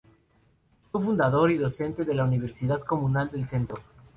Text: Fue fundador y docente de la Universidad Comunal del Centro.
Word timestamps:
Fue 0.91 0.99
fundador 0.99 1.51
y 1.51 1.59
docente 1.59 2.03
de 2.05 2.15
la 2.15 2.23
Universidad 2.25 2.81
Comunal 2.83 3.29
del 3.29 3.47
Centro. 3.47 3.81